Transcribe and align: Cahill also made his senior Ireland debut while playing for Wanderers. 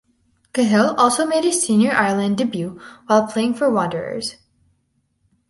Cahill 0.53 0.95
also 0.97 1.27
made 1.27 1.43
his 1.43 1.61
senior 1.63 1.91
Ireland 1.91 2.39
debut 2.39 2.79
while 3.05 3.27
playing 3.27 3.53
for 3.53 3.69
Wanderers. 3.69 4.37